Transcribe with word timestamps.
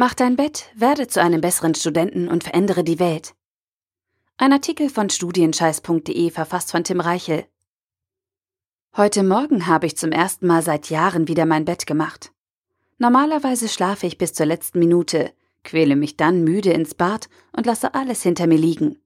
Mach 0.00 0.14
dein 0.14 0.34
Bett, 0.34 0.70
werde 0.74 1.08
zu 1.08 1.20
einem 1.20 1.42
besseren 1.42 1.74
Studenten 1.74 2.28
und 2.28 2.42
verändere 2.42 2.84
die 2.84 2.98
Welt. 2.98 3.34
Ein 4.38 4.50
Artikel 4.54 4.88
von 4.88 5.10
studienscheiß.de 5.10 6.30
verfasst 6.30 6.70
von 6.70 6.84
Tim 6.84 7.00
Reichel. 7.00 7.44
Heute 8.96 9.22
Morgen 9.22 9.66
habe 9.66 9.84
ich 9.84 9.98
zum 9.98 10.10
ersten 10.10 10.46
Mal 10.46 10.62
seit 10.62 10.88
Jahren 10.88 11.28
wieder 11.28 11.44
mein 11.44 11.66
Bett 11.66 11.86
gemacht. 11.86 12.32
Normalerweise 12.96 13.68
schlafe 13.68 14.06
ich 14.06 14.16
bis 14.16 14.32
zur 14.32 14.46
letzten 14.46 14.78
Minute, 14.78 15.34
quäle 15.64 15.96
mich 15.96 16.16
dann 16.16 16.44
müde 16.44 16.72
ins 16.72 16.94
Bad 16.94 17.28
und 17.54 17.66
lasse 17.66 17.92
alles 17.92 18.22
hinter 18.22 18.46
mir 18.46 18.56
liegen. 18.56 18.98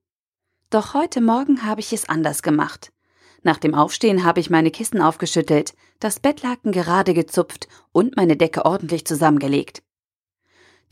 Doch 0.70 0.95
heute 0.95 1.20
Morgen 1.20 1.64
habe 1.64 1.80
ich 1.80 1.92
es 1.92 2.08
anders 2.08 2.40
gemacht. 2.40 2.92
Nach 3.42 3.58
dem 3.58 3.74
Aufstehen 3.74 4.22
habe 4.22 4.38
ich 4.38 4.48
meine 4.48 4.70
Kissen 4.70 5.00
aufgeschüttelt, 5.00 5.74
das 5.98 6.20
Bettlaken 6.20 6.70
gerade 6.70 7.14
gezupft 7.14 7.66
und 7.90 8.14
meine 8.14 8.36
Decke 8.36 8.64
ordentlich 8.64 9.04
zusammengelegt. 9.04 9.83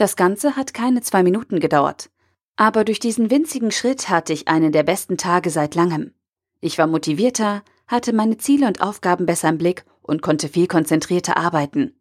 Das 0.02 0.16
Ganze 0.16 0.56
hat 0.56 0.74
keine 0.74 1.00
zwei 1.00 1.22
Minuten 1.22 1.60
gedauert. 1.60 2.10
Aber 2.56 2.84
durch 2.84 2.98
diesen 2.98 3.30
winzigen 3.30 3.70
Schritt 3.70 4.08
hatte 4.08 4.32
ich 4.32 4.48
einen 4.48 4.72
der 4.72 4.82
besten 4.82 5.16
Tage 5.16 5.48
seit 5.48 5.76
langem. 5.76 6.12
Ich 6.60 6.76
war 6.76 6.88
motivierter, 6.88 7.62
hatte 7.86 8.12
meine 8.12 8.36
Ziele 8.36 8.66
und 8.66 8.82
Aufgaben 8.82 9.26
besser 9.26 9.48
im 9.50 9.58
Blick 9.58 9.84
und 10.02 10.20
konnte 10.20 10.48
viel 10.48 10.66
konzentrierter 10.66 11.36
arbeiten. 11.36 11.94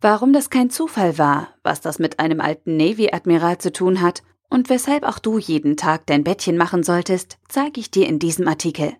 Warum 0.00 0.32
das 0.32 0.48
kein 0.48 0.70
Zufall 0.70 1.18
war, 1.18 1.48
was 1.64 1.80
das 1.80 1.98
mit 1.98 2.20
einem 2.20 2.40
alten 2.40 2.76
Navy-Admiral 2.76 3.58
zu 3.58 3.72
tun 3.72 4.00
hat 4.00 4.22
und 4.48 4.68
weshalb 4.68 5.02
auch 5.02 5.18
du 5.18 5.38
jeden 5.38 5.76
Tag 5.76 6.06
dein 6.06 6.22
Bettchen 6.22 6.56
machen 6.56 6.84
solltest, 6.84 7.36
zeige 7.48 7.80
ich 7.80 7.90
dir 7.90 8.06
in 8.06 8.20
diesem 8.20 8.46
Artikel. 8.46 8.94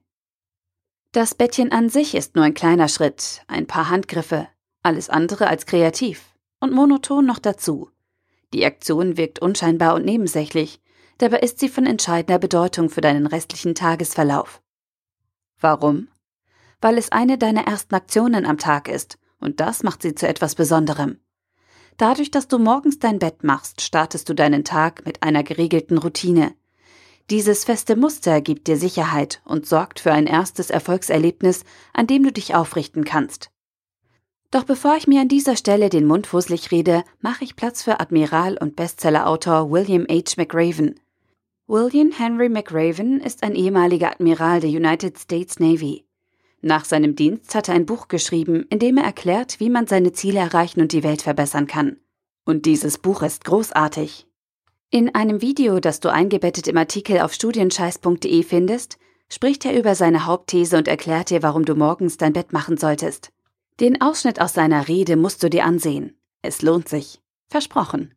Das 1.12 1.36
Bettchen 1.36 1.70
an 1.70 1.88
sich 1.88 2.16
ist 2.16 2.34
nur 2.34 2.44
ein 2.44 2.54
kleiner 2.54 2.88
Schritt, 2.88 3.44
ein 3.46 3.68
paar 3.68 3.90
Handgriffe, 3.90 4.48
alles 4.82 5.08
andere 5.08 5.46
als 5.46 5.66
kreativ 5.66 6.32
und 6.62 6.72
monoton 6.72 7.26
noch 7.26 7.40
dazu. 7.40 7.91
Die 8.52 8.64
Aktion 8.66 9.16
wirkt 9.16 9.38
unscheinbar 9.38 9.94
und 9.94 10.04
nebensächlich, 10.04 10.80
dabei 11.18 11.38
ist 11.38 11.58
sie 11.58 11.68
von 11.68 11.86
entscheidender 11.86 12.38
Bedeutung 12.38 12.90
für 12.90 13.00
deinen 13.00 13.26
restlichen 13.26 13.74
Tagesverlauf. 13.74 14.60
Warum? 15.60 16.08
Weil 16.80 16.98
es 16.98 17.12
eine 17.12 17.38
deiner 17.38 17.66
ersten 17.66 17.94
Aktionen 17.94 18.44
am 18.44 18.58
Tag 18.58 18.88
ist, 18.88 19.18
und 19.40 19.60
das 19.60 19.82
macht 19.82 20.02
sie 20.02 20.14
zu 20.14 20.28
etwas 20.28 20.54
Besonderem. 20.54 21.18
Dadurch, 21.96 22.30
dass 22.30 22.48
du 22.48 22.58
morgens 22.58 22.98
dein 22.98 23.18
Bett 23.18 23.44
machst, 23.44 23.80
startest 23.80 24.28
du 24.28 24.34
deinen 24.34 24.64
Tag 24.64 25.04
mit 25.06 25.22
einer 25.22 25.42
geregelten 25.42 25.98
Routine. 25.98 26.54
Dieses 27.30 27.64
feste 27.64 27.96
Muster 27.96 28.40
gibt 28.40 28.66
dir 28.66 28.76
Sicherheit 28.76 29.40
und 29.44 29.66
sorgt 29.66 30.00
für 30.00 30.12
ein 30.12 30.26
erstes 30.26 30.70
Erfolgserlebnis, 30.70 31.64
an 31.92 32.06
dem 32.06 32.24
du 32.24 32.32
dich 32.32 32.54
aufrichten 32.54 33.04
kannst. 33.04 33.50
Doch 34.52 34.64
bevor 34.64 34.96
ich 34.98 35.06
mir 35.06 35.22
an 35.22 35.28
dieser 35.28 35.56
Stelle 35.56 35.88
den 35.88 36.04
Mund 36.04 36.26
fusselig 36.26 36.70
rede, 36.70 37.04
mache 37.22 37.42
ich 37.42 37.56
Platz 37.56 37.82
für 37.82 38.00
Admiral 38.00 38.58
und 38.60 38.76
Bestsellerautor 38.76 39.70
William 39.70 40.06
H. 40.10 40.34
McRaven. 40.36 41.00
William 41.66 42.10
Henry 42.12 42.50
McRaven 42.50 43.18
ist 43.20 43.44
ein 43.44 43.54
ehemaliger 43.54 44.10
Admiral 44.10 44.60
der 44.60 44.68
United 44.68 45.18
States 45.18 45.58
Navy. 45.58 46.04
Nach 46.60 46.84
seinem 46.84 47.16
Dienst 47.16 47.54
hat 47.54 47.68
er 47.68 47.74
ein 47.74 47.86
Buch 47.86 48.08
geschrieben, 48.08 48.66
in 48.68 48.78
dem 48.78 48.98
er 48.98 49.04
erklärt, 49.04 49.58
wie 49.58 49.70
man 49.70 49.86
seine 49.86 50.12
Ziele 50.12 50.40
erreichen 50.40 50.82
und 50.82 50.92
die 50.92 51.02
Welt 51.02 51.22
verbessern 51.22 51.66
kann. 51.66 51.96
Und 52.44 52.66
dieses 52.66 52.98
Buch 52.98 53.22
ist 53.22 53.46
großartig. 53.46 54.26
In 54.90 55.14
einem 55.14 55.40
Video, 55.40 55.80
das 55.80 56.00
du 56.00 56.12
eingebettet 56.12 56.68
im 56.68 56.76
Artikel 56.76 57.20
auf 57.20 57.32
studienscheiß.de 57.32 58.42
findest, 58.42 58.98
spricht 59.30 59.64
er 59.64 59.78
über 59.78 59.94
seine 59.94 60.26
Hauptthese 60.26 60.76
und 60.76 60.88
erklärt 60.88 61.30
dir, 61.30 61.42
warum 61.42 61.64
du 61.64 61.74
morgens 61.74 62.18
dein 62.18 62.34
Bett 62.34 62.52
machen 62.52 62.76
solltest. 62.76 63.32
Den 63.80 64.00
Ausschnitt 64.00 64.40
aus 64.40 64.52
seiner 64.52 64.88
Rede 64.88 65.16
musst 65.16 65.42
du 65.42 65.50
dir 65.50 65.64
ansehen. 65.64 66.16
Es 66.42 66.62
lohnt 66.62 66.88
sich. 66.88 67.20
Versprochen. 67.48 68.14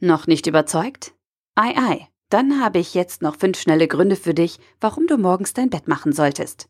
Noch 0.00 0.26
nicht 0.26 0.46
überzeugt? 0.46 1.14
Ei, 1.54 1.76
ei. 1.76 2.08
Dann 2.30 2.60
habe 2.60 2.78
ich 2.78 2.94
jetzt 2.94 3.22
noch 3.22 3.36
fünf 3.36 3.58
schnelle 3.58 3.88
Gründe 3.88 4.16
für 4.16 4.34
dich, 4.34 4.58
warum 4.80 5.06
du 5.06 5.16
morgens 5.16 5.54
dein 5.54 5.70
Bett 5.70 5.88
machen 5.88 6.12
solltest. 6.12 6.68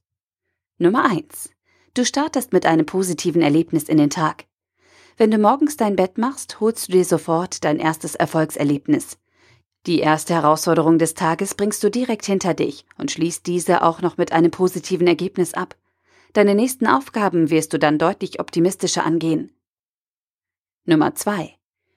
Nummer 0.79 1.05
eins: 1.05 1.51
Du 1.95 2.05
startest 2.05 2.53
mit 2.53 2.65
einem 2.65 2.87
positiven 2.87 3.43
Erlebnis 3.43 3.85
in 3.85 3.99
den 3.99 4.11
Tag. 4.11 4.47
Wenn 5.17 5.33
du 5.33 5.39
morgens 5.39 5.77
dein 5.77 5.97
Bett 5.97 6.17
machst, 6.17 6.61
holst 6.61 6.89
du 6.89 6.93
dir 6.93 7.05
sofort 7.05 7.65
dein 7.65 7.81
erstes 7.81 8.15
Erfolgserlebnis. 8.15 9.19
Die 9.87 9.99
erste 9.99 10.35
Herausforderung 10.35 10.99
des 10.99 11.15
Tages 11.15 11.57
bringst 11.57 11.83
du 11.83 11.91
direkt 11.91 12.27
hinter 12.27 12.55
dich 12.55 12.85
und 12.97 13.11
schließt 13.11 13.47
diese 13.47 13.83
auch 13.83 14.01
noch 14.01 14.17
mit 14.17 14.33
einem 14.33 14.53
positiven 14.53 15.09
Ergebnis 15.09 15.55
ab. 15.55 15.77
Deine 16.33 16.55
nächsten 16.55 16.87
Aufgaben 16.87 17.51
wirst 17.51 17.73
du 17.73 17.79
dann 17.79 17.99
deutlich 17.99 18.41
optimistischer 18.41 19.05
angehen. 19.05 19.53
Nummer 20.85 21.15
zwei: 21.15 21.57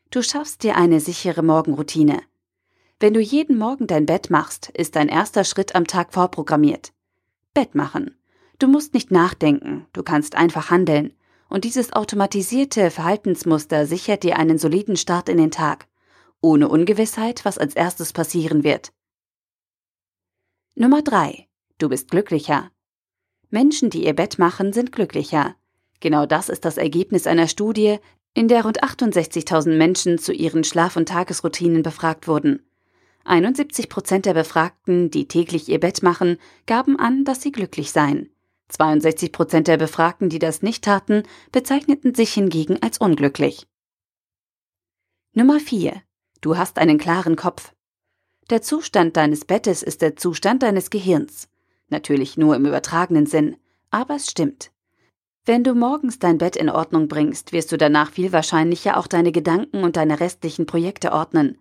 Du 0.10 0.22
schaffst 0.22 0.64
dir 0.64 0.76
eine 0.76 1.00
sichere 1.00 1.44
Morgenroutine. 1.44 2.22
Wenn 3.00 3.14
du 3.14 3.20
jeden 3.20 3.58
Morgen 3.58 3.88
dein 3.88 4.06
Bett 4.06 4.30
machst, 4.30 4.70
ist 4.70 4.96
dein 4.96 5.10
erster 5.10 5.44
Schritt 5.44 5.76
am 5.76 5.88
Tag 5.88 6.14
vorprogrammiert. 6.14 6.94
Bett 7.54 7.76
machen. 7.76 8.16
Du 8.60 8.68
musst 8.68 8.94
nicht 8.94 9.10
nachdenken, 9.10 9.88
du 9.92 10.04
kannst 10.04 10.36
einfach 10.36 10.70
handeln. 10.70 11.14
Und 11.50 11.66
dieses 11.66 11.92
automatisierte 11.92 12.92
Verhaltensmuster 12.92 13.86
sichert 13.86 14.24
dir 14.24 14.38
einen 14.38 14.58
soliden 14.58 14.96
Start 14.96 15.28
in 15.28 15.38
den 15.38 15.52
Tag, 15.52 15.88
ohne 16.40 16.70
Ungewissheit, 16.70 17.44
was 17.44 17.58
als 17.58 17.76
erstes 17.76 18.14
passieren 18.14 18.64
wird. 18.64 18.94
Nummer 20.76 21.02
drei: 21.02 21.48
Du 21.78 21.90
bist 21.90 22.12
glücklicher. 22.12 22.72
Menschen, 23.52 23.90
die 23.90 24.06
ihr 24.06 24.14
Bett 24.14 24.40
machen, 24.40 24.74
sind 24.74 24.92
glücklicher. 24.92 25.56
Genau 26.00 26.26
das 26.26 26.50
ist 26.50 26.66
das 26.66 26.78
Ergebnis 26.78 27.28
einer 27.28 27.48
Studie, 27.48 28.00
in 28.34 28.48
der 28.48 28.64
rund 28.64 28.84
68.000 28.84 29.76
Menschen 29.76 30.18
zu 30.18 30.34
ihren 30.34 30.64
Schlaf- 30.64 30.96
und 30.96 31.10
Tagesroutinen 31.10 31.84
befragt 31.84 32.28
wurden. 32.28 32.66
71 33.26 33.90
Prozent 33.90 34.26
der 34.26 34.34
Befragten, 34.34 35.12
die 35.12 35.28
täglich 35.28 35.70
ihr 35.70 35.80
Bett 35.80 36.02
machen, 36.02 36.38
gaben 36.66 36.98
an, 36.98 37.24
dass 37.24 37.42
sie 37.42 37.52
glücklich 37.52 37.92
seien. 37.92 38.30
62 38.70 39.32
Prozent 39.32 39.68
der 39.68 39.78
Befragten, 39.78 40.30
die 40.30 40.40
das 40.40 40.62
nicht 40.62 40.84
taten, 40.86 41.24
bezeichneten 41.52 42.16
sich 42.16 42.34
hingegen 42.34 42.82
als 42.82 42.98
unglücklich. 42.98 43.68
Nummer 45.34 45.60
4. 45.60 46.02
Du 46.40 46.58
hast 46.58 46.80
einen 46.80 46.98
klaren 46.98 47.36
Kopf. 47.36 47.74
Der 48.50 48.62
Zustand 48.62 49.18
deines 49.18 49.46
Bettes 49.46 49.84
ist 49.84 50.02
der 50.02 50.16
Zustand 50.16 50.64
deines 50.64 50.90
Gehirns. 50.90 51.48
Natürlich 51.92 52.38
nur 52.38 52.56
im 52.56 52.66
übertragenen 52.66 53.26
Sinn, 53.26 53.58
aber 53.92 54.16
es 54.16 54.32
stimmt. 54.32 54.72
Wenn 55.46 55.64
du 55.64 55.74
morgens 55.74 56.20
dein 56.20 56.38
Bett 56.38 56.56
in 56.56 56.70
Ordnung 56.70 57.10
bringst, 57.10 57.52
wirst 57.52 57.72
du 57.72 57.78
danach 57.78 58.12
viel 58.12 58.32
wahrscheinlicher 58.32 58.96
auch 58.98 59.08
deine 59.08 59.32
Gedanken 59.32 59.84
und 59.84 59.98
deine 59.98 60.20
restlichen 60.20 60.66
Projekte 60.66 61.12
ordnen. 61.12 61.58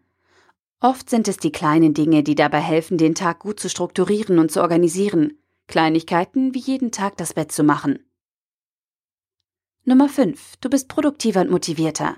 Oft 0.79 1.11
sind 1.11 1.27
es 1.29 1.37
die 1.37 1.51
kleinen 1.51 1.95
Dinge, 1.95 2.23
die 2.23 2.37
dabei 2.37 2.61
helfen, 2.61 2.97
den 2.97 3.15
Tag 3.15 3.41
gut 3.41 3.59
zu 3.59 3.69
strukturieren 3.69 4.39
und 4.39 4.53
zu 4.53 4.63
organisieren. 4.63 5.37
Kleinigkeiten 5.67 6.55
wie 6.55 6.61
jeden 6.61 6.93
Tag 6.93 7.17
das 7.17 7.35
Bett 7.35 7.51
zu 7.51 7.65
machen. 7.65 7.99
Nummer 9.85 10.09
5. 10.09 10.57
Du 10.61 10.71
bist 10.71 10.89
produktiver 10.89 11.41
und 11.41 11.51
motivierter. 11.51 12.17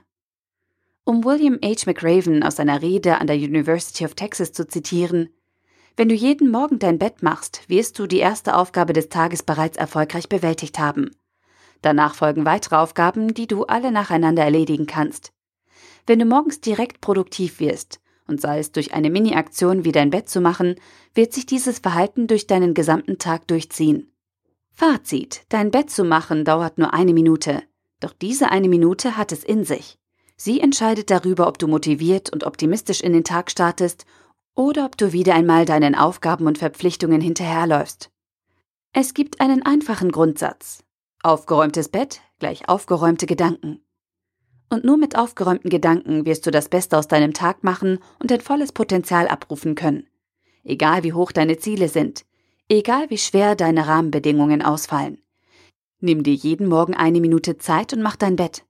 Um 1.04 1.24
William 1.24 1.58
H. 1.64 1.86
McRaven 1.86 2.42
aus 2.42 2.56
seiner 2.56 2.82
Rede 2.82 3.18
an 3.18 3.26
der 3.26 3.36
University 3.36 4.04
of 4.04 4.14
Texas 4.14 4.52
zu 4.52 4.68
zitieren, 4.68 5.30
wenn 5.96 6.08
du 6.08 6.14
jeden 6.14 6.50
Morgen 6.50 6.78
dein 6.78 6.98
Bett 6.98 7.22
machst, 7.22 7.68
wirst 7.68 7.98
du 7.98 8.06
die 8.06 8.18
erste 8.18 8.56
Aufgabe 8.56 8.92
des 8.92 9.08
Tages 9.08 9.42
bereits 9.42 9.76
erfolgreich 9.76 10.28
bewältigt 10.28 10.78
haben. 10.78 11.10
Danach 11.82 12.14
folgen 12.14 12.44
weitere 12.44 12.76
Aufgaben, 12.76 13.34
die 13.34 13.46
du 13.46 13.64
alle 13.64 13.90
nacheinander 13.90 14.44
erledigen 14.44 14.86
kannst. 14.86 15.32
Wenn 16.06 16.18
du 16.18 16.24
morgens 16.24 16.60
direkt 16.60 17.00
produktiv 17.00 17.60
wirst, 17.60 18.00
und 18.26 18.40
sei 18.40 18.60
es 18.60 18.72
durch 18.72 18.94
eine 18.94 19.10
Mini-Aktion 19.10 19.84
wie 19.84 19.92
dein 19.92 20.10
Bett 20.10 20.28
zu 20.28 20.40
machen, 20.40 20.76
wird 21.14 21.32
sich 21.32 21.44
dieses 21.44 21.80
Verhalten 21.80 22.26
durch 22.28 22.46
deinen 22.46 22.72
gesamten 22.72 23.18
Tag 23.18 23.46
durchziehen. 23.48 24.12
Fazit: 24.70 25.42
Dein 25.48 25.70
Bett 25.70 25.90
zu 25.90 26.04
machen 26.04 26.44
dauert 26.44 26.78
nur 26.78 26.94
eine 26.94 27.12
Minute. 27.12 27.62
Doch 28.00 28.12
diese 28.12 28.50
eine 28.50 28.68
Minute 28.68 29.16
hat 29.16 29.32
es 29.32 29.44
in 29.44 29.64
sich. 29.64 29.98
Sie 30.36 30.60
entscheidet 30.60 31.10
darüber, 31.10 31.46
ob 31.46 31.58
du 31.58 31.68
motiviert 31.68 32.32
und 32.32 32.44
optimistisch 32.44 33.00
in 33.00 33.12
den 33.12 33.22
Tag 33.22 33.50
startest 33.50 34.06
oder 34.54 34.84
ob 34.84 34.96
du 34.96 35.12
wieder 35.12 35.34
einmal 35.34 35.64
deinen 35.64 35.94
Aufgaben 35.94 36.46
und 36.46 36.58
Verpflichtungen 36.58 37.20
hinterherläufst. 37.20 38.10
Es 38.92 39.14
gibt 39.14 39.40
einen 39.40 39.62
einfachen 39.62 40.12
Grundsatz. 40.12 40.84
Aufgeräumtes 41.22 41.88
Bett 41.88 42.20
gleich 42.38 42.68
aufgeräumte 42.68 43.26
Gedanken. 43.26 43.84
Und 44.68 44.84
nur 44.84 44.96
mit 44.96 45.16
aufgeräumten 45.16 45.70
Gedanken 45.70 46.26
wirst 46.26 46.44
du 46.44 46.50
das 46.50 46.68
Beste 46.68 46.98
aus 46.98 47.06
deinem 47.06 47.34
Tag 47.34 47.62
machen 47.62 48.00
und 48.18 48.30
dein 48.30 48.40
volles 48.40 48.72
Potenzial 48.72 49.28
abrufen 49.28 49.76
können. 49.76 50.08
Egal 50.64 51.04
wie 51.04 51.12
hoch 51.12 51.30
deine 51.30 51.58
Ziele 51.58 51.88
sind, 51.88 52.24
egal 52.68 53.10
wie 53.10 53.18
schwer 53.18 53.54
deine 53.54 53.86
Rahmenbedingungen 53.86 54.60
ausfallen. 54.62 55.22
Nimm 56.00 56.24
dir 56.24 56.34
jeden 56.34 56.66
Morgen 56.66 56.94
eine 56.94 57.20
Minute 57.20 57.58
Zeit 57.58 57.92
und 57.92 58.02
mach 58.02 58.16
dein 58.16 58.34
Bett. 58.34 58.64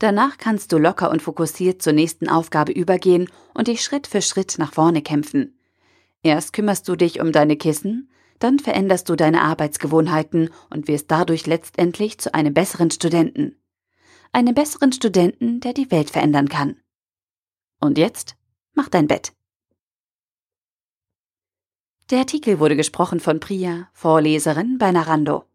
Danach 0.00 0.38
kannst 0.38 0.72
du 0.72 0.78
locker 0.78 1.10
und 1.10 1.20
fokussiert 1.20 1.82
zur 1.82 1.92
nächsten 1.92 2.26
Aufgabe 2.26 2.72
übergehen 2.72 3.28
und 3.52 3.68
dich 3.68 3.84
Schritt 3.84 4.06
für 4.06 4.22
Schritt 4.22 4.56
nach 4.58 4.72
vorne 4.72 5.02
kämpfen. 5.02 5.58
Erst 6.22 6.54
kümmerst 6.54 6.88
du 6.88 6.96
dich 6.96 7.20
um 7.20 7.32
deine 7.32 7.58
Kissen, 7.58 8.10
dann 8.38 8.58
veränderst 8.58 9.10
du 9.10 9.14
deine 9.14 9.42
Arbeitsgewohnheiten 9.42 10.48
und 10.70 10.88
wirst 10.88 11.10
dadurch 11.10 11.46
letztendlich 11.46 12.16
zu 12.16 12.32
einem 12.32 12.54
besseren 12.54 12.90
Studenten. 12.90 13.60
Einem 14.32 14.54
besseren 14.54 14.90
Studenten, 14.92 15.60
der 15.60 15.74
die 15.74 15.90
Welt 15.90 16.08
verändern 16.08 16.48
kann. 16.48 16.80
Und 17.78 17.98
jetzt 17.98 18.36
mach 18.72 18.88
dein 18.88 19.06
Bett. 19.06 19.34
Der 22.08 22.20
Artikel 22.20 22.58
wurde 22.58 22.74
gesprochen 22.74 23.20
von 23.20 23.38
Priya, 23.38 23.90
Vorleserin 23.92 24.78
bei 24.78 24.92
Narando. 24.92 25.49